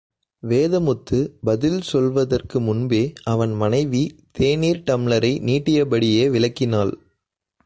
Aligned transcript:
வேதமுத்து 0.43 1.17
பதில் 1.41 1.81
சொல்வதற்கு 1.81 2.59
முன்பே 2.59 3.13
அவன் 3.23 3.53
மனைவி 3.53 4.03
தேநீர் 4.31 4.83
டம்ளரை 4.85 5.33
நீட்டியபடியே 5.41 6.25
விளக்கினாள். 6.29 6.93